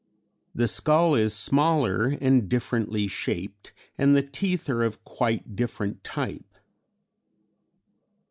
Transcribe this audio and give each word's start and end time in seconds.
The 0.55 0.67
skull 0.67 1.13
is 1.13 1.31
smaller 1.35 2.05
and 2.07 2.49
differently 2.49 3.05
shaped 3.05 3.71
and 3.99 4.15
the 4.15 4.23
teeth 4.23 4.67
are 4.67 4.81
of 4.81 5.03
quite 5.03 5.55
different 5.55 6.03
type. 6.03 6.57